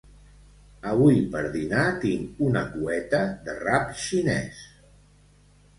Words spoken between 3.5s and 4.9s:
rap xinès